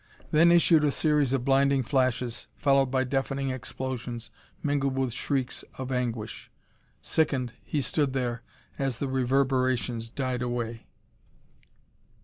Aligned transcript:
Then 0.31 0.51
issued 0.51 0.83
a 0.83 0.91
series 0.91 1.31
of 1.31 1.45
blinding 1.45 1.83
flashes 1.83 2.47
followed 2.57 2.87
by 2.87 3.03
deafening 3.03 3.51
explosions, 3.51 4.31
mingled 4.63 4.97
with 4.97 5.13
shrieks 5.13 5.63
of 5.77 5.91
anguish. 5.91 6.49
Sickened, 7.03 7.53
he 7.63 7.81
stood 7.81 8.13
there, 8.13 8.41
as 8.79 8.97
the 8.97 9.07
reverberations 9.07 10.09
died 10.09 10.41
away. 10.41 10.87